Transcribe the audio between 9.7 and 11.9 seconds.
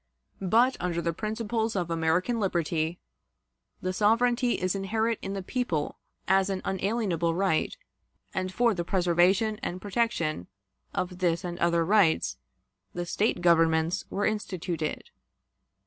protection of this and other